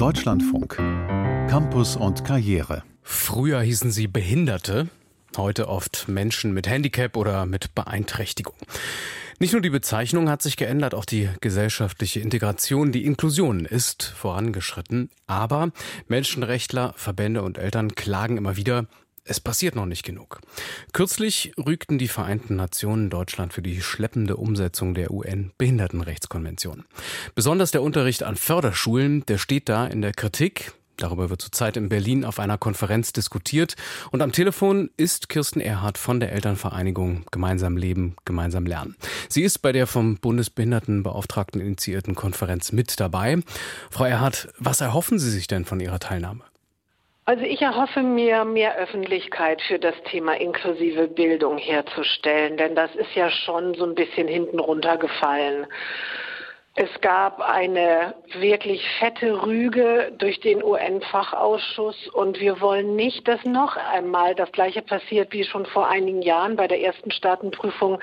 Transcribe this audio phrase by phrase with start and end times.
[0.00, 0.76] Deutschlandfunk.
[1.48, 2.82] Campus und Karriere.
[3.02, 4.88] Früher hießen sie Behinderte,
[5.36, 8.54] heute oft Menschen mit Handicap oder mit Beeinträchtigung.
[9.38, 15.10] Nicht nur die Bezeichnung hat sich geändert, auch die gesellschaftliche Integration, die Inklusion ist vorangeschritten.
[15.26, 15.70] Aber
[16.08, 18.86] Menschenrechtler, Verbände und Eltern klagen immer wieder,
[19.24, 20.40] es passiert noch nicht genug.
[20.92, 26.84] Kürzlich rügten die Vereinten Nationen Deutschland für die schleppende Umsetzung der UN-Behindertenrechtskonvention.
[27.34, 30.72] Besonders der Unterricht an Förderschulen, der steht da in der Kritik.
[30.96, 33.74] Darüber wird zurzeit in Berlin auf einer Konferenz diskutiert.
[34.10, 38.96] Und am Telefon ist Kirsten Erhardt von der Elternvereinigung Gemeinsam Leben, Gemeinsam Lernen.
[39.28, 43.38] Sie ist bei der vom Bundesbehindertenbeauftragten initiierten Konferenz mit dabei.
[43.90, 46.42] Frau Erhardt, was erhoffen Sie sich denn von Ihrer Teilnahme?
[47.30, 53.14] Also ich erhoffe mir mehr Öffentlichkeit für das Thema inklusive Bildung herzustellen, denn das ist
[53.14, 55.68] ja schon so ein bisschen hinten runtergefallen.
[56.74, 63.76] Es gab eine wirklich fette Rüge durch den UN-Fachausschuss und wir wollen nicht, dass noch
[63.76, 68.00] einmal das gleiche passiert wie schon vor einigen Jahren bei der ersten Staatenprüfung,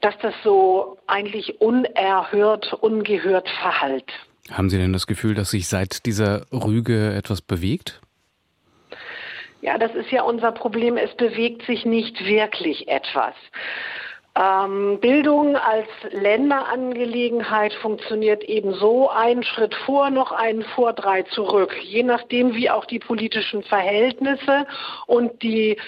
[0.00, 4.10] dass das so eigentlich unerhört, ungehört verhallt.
[4.50, 8.00] Haben Sie denn das Gefühl, dass sich seit dieser Rüge etwas bewegt?
[9.64, 10.98] Ja, das ist ja unser Problem.
[10.98, 13.32] Es bewegt sich nicht wirklich etwas.
[14.36, 21.74] Ähm, Bildung als Länderangelegenheit funktioniert eben so einen Schritt vor, noch einen vor, drei zurück.
[21.82, 24.66] Je nachdem, wie auch die politischen Verhältnisse
[25.06, 25.78] und die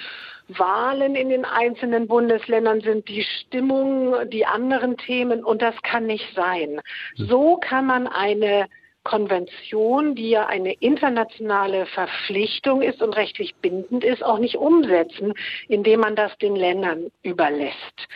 [0.48, 6.34] Wahlen in den einzelnen Bundesländern sind, die Stimmung, die anderen Themen und das kann nicht
[6.34, 6.80] sein.
[7.16, 7.26] Hm.
[7.26, 8.68] So kann man eine
[9.06, 15.32] Konvention, die ja eine internationale Verpflichtung ist und rechtlich bindend ist, auch nicht umsetzen,
[15.68, 18.08] indem man das den Ländern überlässt.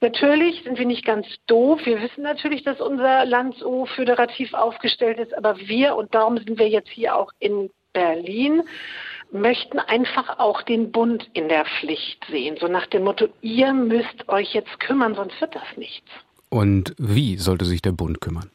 [0.00, 1.80] Natürlich sind wir nicht ganz doof.
[1.84, 6.56] Wir wissen natürlich, dass unser Land so föderativ aufgestellt ist, aber wir, und darum sind
[6.56, 8.62] wir jetzt hier auch in Berlin,
[9.32, 12.56] möchten einfach auch den Bund in der Pflicht sehen.
[12.60, 16.08] So nach dem Motto, ihr müsst euch jetzt kümmern, sonst wird das nichts.
[16.48, 18.52] Und wie sollte sich der Bund kümmern?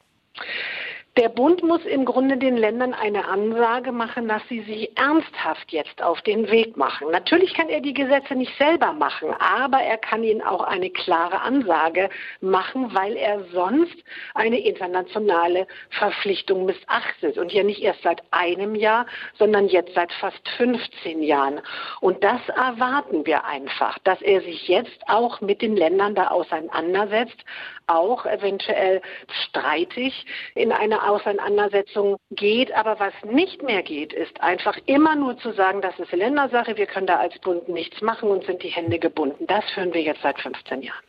[1.16, 6.02] Der Bund muss im Grunde den Ländern eine Ansage machen, dass sie sich ernsthaft jetzt
[6.02, 7.12] auf den Weg machen.
[7.12, 11.42] Natürlich kann er die Gesetze nicht selber machen, aber er kann ihnen auch eine klare
[11.42, 12.10] Ansage
[12.42, 13.96] machen, weil er sonst
[14.34, 17.38] eine internationale Verpflichtung missachtet.
[17.38, 19.06] Und ja nicht erst seit einem Jahr,
[19.38, 21.62] sondern jetzt seit fast 15 Jahren.
[22.02, 27.38] Und das erwarten wir einfach, dass er sich jetzt auch mit den Ländern da auseinandersetzt,
[27.86, 29.02] auch eventuell
[29.46, 30.26] streitig
[30.56, 30.72] in
[31.04, 32.74] eine Auseinandersetzung geht.
[32.74, 36.86] Aber was nicht mehr geht, ist einfach immer nur zu sagen, das ist Ländersache, wir
[36.86, 39.46] können da als Bund nichts machen und sind die Hände gebunden.
[39.48, 41.04] Das hören wir jetzt seit 15 Jahren.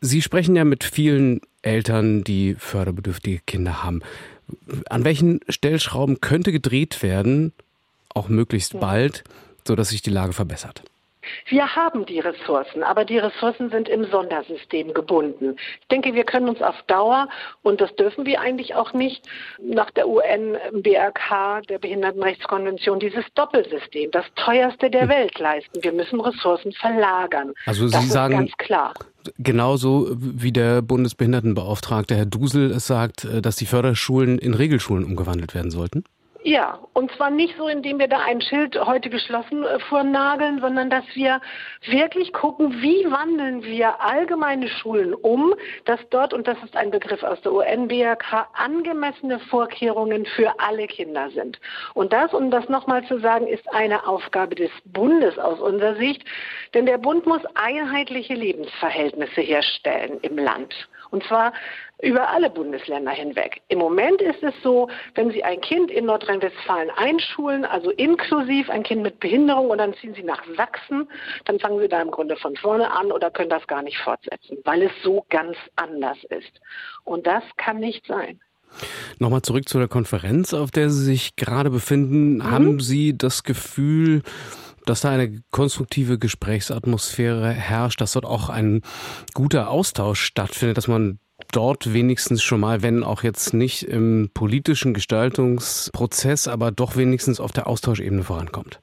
[0.00, 4.02] Sie sprechen ja mit vielen Eltern, die förderbedürftige Kinder haben.
[4.88, 7.52] An welchen Stellschrauben könnte gedreht werden,
[8.14, 9.24] auch möglichst bald,
[9.66, 10.82] sodass sich die Lage verbessert?
[11.46, 15.56] Wir haben die Ressourcen, aber die Ressourcen sind im Sondersystem gebunden.
[15.80, 17.28] Ich denke, wir können uns auf Dauer,
[17.62, 19.26] und das dürfen wir eigentlich auch nicht,
[19.60, 25.08] nach der UN-BRK, der Behindertenrechtskonvention, dieses Doppelsystem, das teuerste der hm.
[25.08, 25.82] Welt leisten.
[25.82, 27.52] Wir müssen Ressourcen verlagern.
[27.66, 28.94] Also Sie das sagen, ganz klar.
[29.38, 35.54] Genauso wie der Bundesbehindertenbeauftragte Herr Dusel es sagt, äh, dass die Förderschulen in Regelschulen umgewandelt
[35.54, 36.04] werden sollten?
[36.48, 40.88] Ja, und zwar nicht so, indem wir da ein Schild heute geschlossen äh, vornageln, sondern
[40.88, 41.42] dass wir
[41.84, 45.54] wirklich gucken, wie wandeln wir allgemeine Schulen um,
[45.84, 51.28] dass dort, und das ist ein Begriff aus der UN-BRK, angemessene Vorkehrungen für alle Kinder
[51.32, 51.60] sind.
[51.92, 56.24] Und das, um das nochmal zu sagen, ist eine Aufgabe des Bundes aus unserer Sicht,
[56.72, 60.74] denn der Bund muss einheitliche Lebensverhältnisse herstellen im Land.
[61.10, 61.52] Und zwar
[62.00, 63.60] über alle Bundesländer hinweg.
[63.68, 68.82] Im Moment ist es so, wenn Sie ein Kind in Nordrhein-Westfalen einschulen, also inklusiv ein
[68.82, 71.08] Kind mit Behinderung, und dann ziehen Sie nach Sachsen,
[71.44, 74.58] dann fangen Sie da im Grunde von vorne an oder können das gar nicht fortsetzen,
[74.64, 76.60] weil es so ganz anders ist.
[77.04, 78.40] Und das kann nicht sein.
[79.18, 82.36] Nochmal zurück zu der Konferenz, auf der Sie sich gerade befinden.
[82.36, 82.50] Mhm.
[82.50, 84.22] Haben Sie das Gefühl,
[84.88, 88.82] dass da eine konstruktive Gesprächsatmosphäre herrscht, dass dort auch ein
[89.34, 91.18] guter Austausch stattfindet, dass man
[91.52, 97.52] dort wenigstens schon mal, wenn auch jetzt nicht im politischen Gestaltungsprozess, aber doch wenigstens auf
[97.52, 98.80] der Austauschebene vorankommt?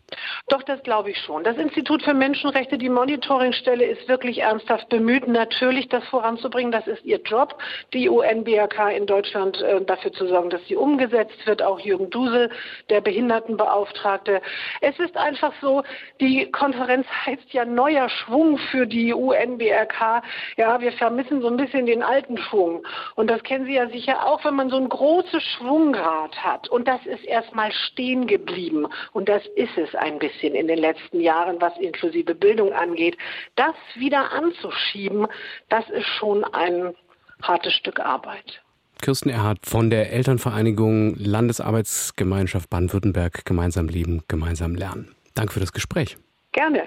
[0.47, 1.43] Doch, das glaube ich schon.
[1.43, 6.71] Das Institut für Menschenrechte, die Monitoringstelle, ist wirklich ernsthaft bemüht, natürlich das voranzubringen.
[6.71, 7.57] Das ist ihr Job,
[7.93, 11.61] die UNBRK in Deutschland äh, dafür zu sorgen, dass sie umgesetzt wird.
[11.61, 12.51] Auch Jürgen Dusel,
[12.89, 14.41] der Behindertenbeauftragte.
[14.81, 15.83] Es ist einfach so,
[16.19, 20.23] die Konferenz heißt ja neuer Schwung für die UNBRK.
[20.57, 22.85] Ja, wir vermissen so ein bisschen den alten Schwung.
[23.15, 26.67] Und das kennen Sie ja sicher auch, wenn man so ein großes Schwunggrad hat.
[26.69, 28.87] Und das ist erstmal stehen geblieben.
[29.13, 33.17] Und das ist es ein bisschen in den letzten Jahren, was inklusive Bildung angeht.
[33.55, 35.27] Das wieder anzuschieben,
[35.69, 36.93] das ist schon ein
[37.41, 38.61] hartes Stück Arbeit.
[39.01, 45.13] Kirsten Erhardt von der Elternvereinigung Landesarbeitsgemeinschaft Baden-Württemberg Gemeinsam Leben, Gemeinsam Lernen.
[45.35, 46.17] Danke für das Gespräch.
[46.53, 46.83] Gerne.